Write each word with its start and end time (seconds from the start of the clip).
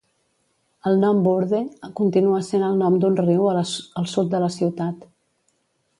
El 0.91 0.95
nom 1.01 1.19
Bourde 1.27 1.59
continua 2.01 2.41
essent 2.45 2.65
el 2.69 2.79
nom 2.81 2.97
d'un 3.05 3.21
riu 3.23 3.47
al 3.57 4.09
sud 4.17 4.33
de 4.33 4.45
la 4.47 4.53
ciutat. 4.61 5.07